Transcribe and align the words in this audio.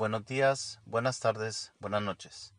buenos 0.00 0.24
días, 0.24 0.80
buenas 0.86 1.20
tardes, 1.20 1.74
buenas 1.78 2.00
noches. 2.00 2.54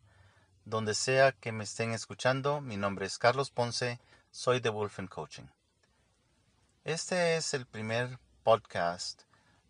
Donde 0.63 0.93
sea 0.93 1.31
que 1.31 1.51
me 1.51 1.63
estén 1.63 1.91
escuchando, 1.91 2.61
mi 2.61 2.77
nombre 2.77 3.07
es 3.07 3.17
Carlos 3.17 3.49
Ponce, 3.49 3.99
soy 4.29 4.59
de 4.59 4.69
Wolfen 4.69 5.07
Coaching. 5.07 5.45
Este 6.83 7.37
es 7.37 7.55
el 7.55 7.65
primer 7.65 8.19
podcast 8.43 9.23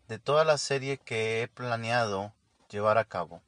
de 0.06 0.18
toda 0.18 0.44
la 0.44 0.58
serie 0.58 0.98
que 0.98 1.40
he 1.40 1.48
planeado 1.48 2.34
llevar 2.68 2.98
a 2.98 3.06
cabo. 3.06 3.40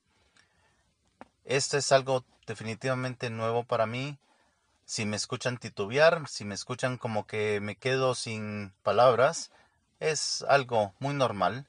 Esto 1.45 1.77
es 1.77 1.93
algo 1.93 2.25
definitivamente 2.47 3.29
nuevo 3.29 3.65
para 3.65 3.85
mí. 3.85 4.19
Si 4.87 5.05
me 5.05 5.17
escuchan 5.17 5.59
titubear, 5.59 6.27
si 6.29 6.47
me 6.47 6.55
escuchan 6.55 6.97
como 6.97 7.27
que 7.27 7.61
me 7.61 7.77
quedo 7.77 8.15
sin 8.15 8.73
palabras, 8.83 9.51
es 10.01 10.41
algo 10.49 10.95
muy 10.99 11.13
normal 11.13 11.67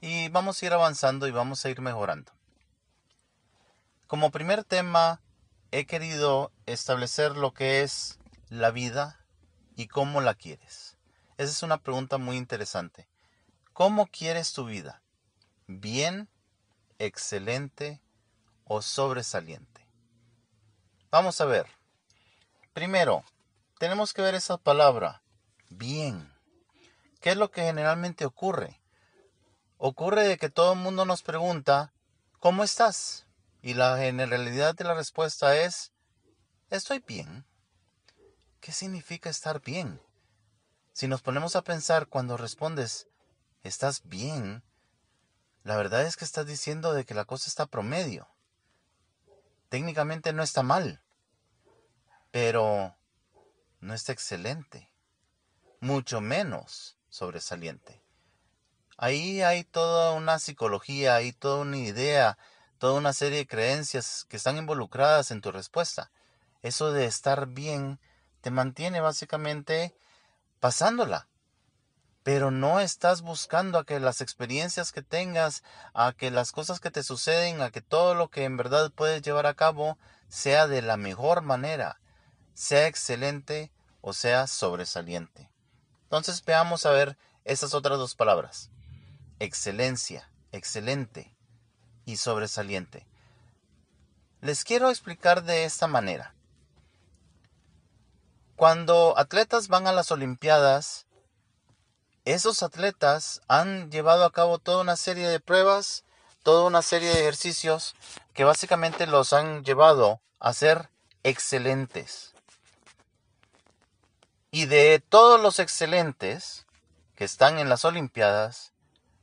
y 0.00 0.28
vamos 0.28 0.62
a 0.62 0.66
ir 0.66 0.72
avanzando 0.72 1.26
y 1.26 1.30
vamos 1.30 1.64
a 1.64 1.70
ir 1.70 1.80
mejorando. 1.80 2.32
Como 4.06 4.30
primer 4.30 4.64
tema, 4.64 5.20
he 5.70 5.86
querido 5.86 6.52
establecer 6.66 7.36
lo 7.36 7.52
que 7.52 7.82
es 7.82 8.18
la 8.48 8.70
vida 8.70 9.24
y 9.74 9.88
cómo 9.88 10.20
la 10.20 10.34
quieres. 10.34 10.96
Esa 11.38 11.52
es 11.52 11.62
una 11.62 11.78
pregunta 11.78 12.18
muy 12.18 12.36
interesante. 12.36 13.08
¿Cómo 13.72 14.06
quieres 14.06 14.52
tu 14.52 14.64
vida? 14.64 15.02
¿Bien, 15.66 16.28
excelente 16.98 18.00
o 18.64 18.80
sobresaliente? 18.80 19.86
Vamos 21.10 21.40
a 21.40 21.44
ver. 21.44 21.66
Primero, 22.72 23.24
tenemos 23.78 24.12
que 24.12 24.22
ver 24.22 24.34
esa 24.34 24.56
palabra, 24.56 25.22
bien. 25.68 26.32
¿Qué 27.20 27.30
es 27.30 27.36
lo 27.36 27.50
que 27.50 27.62
generalmente 27.62 28.24
ocurre? 28.24 28.80
Ocurre 29.78 30.26
de 30.26 30.38
que 30.38 30.48
todo 30.48 30.72
el 30.72 30.78
mundo 30.78 31.04
nos 31.04 31.22
pregunta, 31.22 31.92
¿cómo 32.38 32.64
estás? 32.64 33.26
Y 33.60 33.74
la 33.74 33.98
generalidad 33.98 34.74
de 34.74 34.84
la 34.84 34.94
respuesta 34.94 35.54
es, 35.56 35.92
estoy 36.70 37.00
bien. 37.06 37.44
¿Qué 38.60 38.72
significa 38.72 39.28
estar 39.28 39.60
bien? 39.60 40.00
Si 40.92 41.08
nos 41.08 41.20
ponemos 41.20 41.56
a 41.56 41.62
pensar 41.62 42.06
cuando 42.06 42.38
respondes, 42.38 43.06
estás 43.64 44.00
bien, 44.04 44.64
la 45.62 45.76
verdad 45.76 46.06
es 46.06 46.16
que 46.16 46.24
estás 46.24 46.46
diciendo 46.46 46.94
de 46.94 47.04
que 47.04 47.12
la 47.12 47.26
cosa 47.26 47.50
está 47.50 47.66
promedio. 47.66 48.28
Técnicamente 49.68 50.32
no 50.32 50.42
está 50.42 50.62
mal, 50.62 51.02
pero 52.30 52.96
no 53.80 53.92
está 53.92 54.12
excelente, 54.12 54.90
mucho 55.80 56.22
menos 56.22 56.96
sobresaliente. 57.10 58.05
Ahí 58.98 59.42
hay 59.42 59.62
toda 59.62 60.12
una 60.12 60.38
psicología, 60.38 61.16
hay 61.16 61.32
toda 61.32 61.60
una 61.60 61.76
idea, 61.76 62.38
toda 62.78 62.94
una 62.94 63.12
serie 63.12 63.38
de 63.40 63.46
creencias 63.46 64.24
que 64.26 64.38
están 64.38 64.56
involucradas 64.56 65.30
en 65.30 65.42
tu 65.42 65.52
respuesta. 65.52 66.10
Eso 66.62 66.92
de 66.92 67.04
estar 67.04 67.46
bien 67.48 68.00
te 68.40 68.50
mantiene 68.50 69.00
básicamente 69.00 69.94
pasándola. 70.60 71.28
Pero 72.22 72.50
no 72.50 72.80
estás 72.80 73.20
buscando 73.20 73.78
a 73.78 73.84
que 73.84 74.00
las 74.00 74.22
experiencias 74.22 74.92
que 74.92 75.02
tengas, 75.02 75.62
a 75.92 76.14
que 76.14 76.30
las 76.30 76.50
cosas 76.52 76.80
que 76.80 76.90
te 76.90 77.02
suceden, 77.02 77.60
a 77.60 77.70
que 77.70 77.82
todo 77.82 78.14
lo 78.14 78.30
que 78.30 78.44
en 78.44 78.56
verdad 78.56 78.90
puedes 78.90 79.20
llevar 79.20 79.46
a 79.46 79.54
cabo 79.54 79.98
sea 80.28 80.66
de 80.66 80.80
la 80.80 80.96
mejor 80.96 81.42
manera, 81.42 82.00
sea 82.54 82.86
excelente 82.86 83.70
o 84.00 84.14
sea 84.14 84.46
sobresaliente. 84.46 85.50
Entonces 86.04 86.42
veamos 86.42 86.86
a 86.86 86.90
ver 86.90 87.18
esas 87.44 87.74
otras 87.74 87.98
dos 87.98 88.14
palabras 88.14 88.70
excelencia, 89.38 90.30
excelente 90.52 91.34
y 92.04 92.16
sobresaliente. 92.16 93.06
Les 94.40 94.64
quiero 94.64 94.90
explicar 94.90 95.44
de 95.44 95.64
esta 95.64 95.86
manera. 95.86 96.34
Cuando 98.54 99.18
atletas 99.18 99.68
van 99.68 99.86
a 99.86 99.92
las 99.92 100.10
Olimpiadas, 100.10 101.06
esos 102.24 102.62
atletas 102.62 103.42
han 103.48 103.90
llevado 103.90 104.24
a 104.24 104.32
cabo 104.32 104.58
toda 104.58 104.82
una 104.82 104.96
serie 104.96 105.28
de 105.28 105.40
pruebas, 105.40 106.04
toda 106.42 106.64
una 106.64 106.82
serie 106.82 107.08
de 107.10 107.20
ejercicios 107.20 107.94
que 108.34 108.44
básicamente 108.44 109.06
los 109.06 109.32
han 109.32 109.64
llevado 109.64 110.20
a 110.38 110.52
ser 110.52 110.90
excelentes. 111.22 112.34
Y 114.50 114.66
de 114.66 115.02
todos 115.06 115.40
los 115.40 115.58
excelentes 115.58 116.66
que 117.14 117.24
están 117.24 117.58
en 117.58 117.68
las 117.68 117.84
Olimpiadas, 117.84 118.72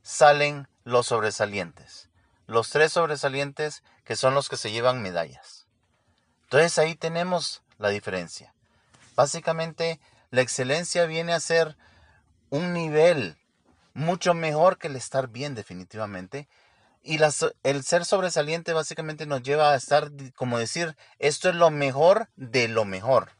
salen 0.04 0.68
los 0.84 1.06
sobresalientes. 1.06 2.08
Los 2.46 2.68
tres 2.68 2.92
sobresalientes 2.92 3.82
que 4.04 4.16
son 4.16 4.34
los 4.34 4.48
que 4.48 4.58
se 4.58 4.70
llevan 4.70 5.02
medallas. 5.02 5.66
Entonces 6.44 6.78
ahí 6.78 6.94
tenemos 6.94 7.62
la 7.78 7.88
diferencia. 7.88 8.54
Básicamente 9.16 9.98
la 10.30 10.42
excelencia 10.42 11.06
viene 11.06 11.32
a 11.32 11.40
ser 11.40 11.76
un 12.50 12.72
nivel 12.74 13.36
mucho 13.94 14.34
mejor 14.34 14.78
que 14.78 14.88
el 14.88 14.96
estar 14.96 15.28
bien 15.28 15.54
definitivamente. 15.54 16.48
Y 17.02 17.18
el 17.62 17.84
ser 17.84 18.04
sobresaliente 18.04 18.72
básicamente 18.72 19.26
nos 19.26 19.42
lleva 19.42 19.72
a 19.72 19.76
estar, 19.76 20.10
como 20.36 20.58
decir, 20.58 20.96
esto 21.18 21.48
es 21.48 21.54
lo 21.54 21.70
mejor 21.70 22.28
de 22.36 22.68
lo 22.68 22.84
mejor. 22.84 23.32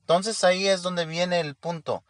Entonces 0.00 0.42
ahí 0.42 0.66
es 0.66 0.82
donde 0.82 1.06
viene 1.06 1.40
el 1.40 1.54
punto. 1.54 2.02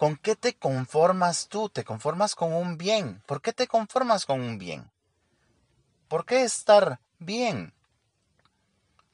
¿Con 0.00 0.16
qué 0.16 0.34
te 0.34 0.56
conformas 0.56 1.48
tú? 1.48 1.68
¿Te 1.68 1.84
conformas 1.84 2.34
con 2.34 2.54
un 2.54 2.78
bien? 2.78 3.22
¿Por 3.26 3.42
qué 3.42 3.52
te 3.52 3.68
conformas 3.68 4.24
con 4.24 4.40
un 4.40 4.56
bien? 4.56 4.90
¿Por 6.08 6.24
qué 6.24 6.42
estar 6.42 7.00
bien? 7.18 7.74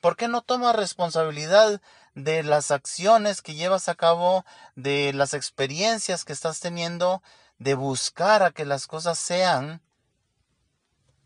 ¿Por 0.00 0.16
qué 0.16 0.28
no 0.28 0.42
tomas 0.42 0.76
responsabilidad 0.76 1.82
de 2.14 2.44
las 2.44 2.70
acciones 2.70 3.42
que 3.42 3.56
llevas 3.56 3.88
a 3.88 3.96
cabo, 3.96 4.44
de 4.76 5.12
las 5.12 5.34
experiencias 5.34 6.24
que 6.24 6.32
estás 6.32 6.60
teniendo, 6.60 7.20
de 7.58 7.74
buscar 7.74 8.44
a 8.44 8.52
que 8.52 8.64
las 8.64 8.86
cosas 8.86 9.18
sean 9.18 9.82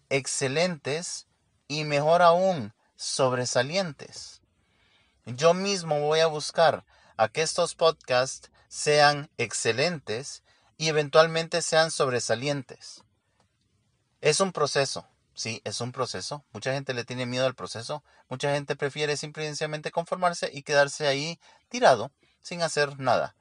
excelentes 0.08 1.26
y 1.68 1.84
mejor 1.84 2.22
aún, 2.22 2.72
sobresalientes? 2.96 4.40
Yo 5.26 5.52
mismo 5.52 6.00
voy 6.00 6.20
a 6.20 6.28
buscar 6.28 6.86
a 7.18 7.28
que 7.28 7.42
estos 7.42 7.74
podcasts 7.74 8.50
sean 8.70 9.28
excelentes 9.36 10.44
y 10.78 10.88
eventualmente 10.88 11.60
sean 11.60 11.90
sobresalientes. 11.90 13.02
Es 14.20 14.38
un 14.38 14.52
proceso, 14.52 15.08
sí, 15.34 15.60
es 15.64 15.80
un 15.80 15.90
proceso. 15.90 16.44
Mucha 16.52 16.72
gente 16.72 16.94
le 16.94 17.04
tiene 17.04 17.26
miedo 17.26 17.46
al 17.46 17.56
proceso, 17.56 18.04
mucha 18.28 18.54
gente 18.54 18.76
prefiere 18.76 19.16
simplemente 19.16 19.90
conformarse 19.90 20.50
y 20.52 20.62
quedarse 20.62 21.08
ahí 21.08 21.40
tirado 21.68 22.12
sin 22.40 22.62
hacer 22.62 23.00
nada. 23.00 23.34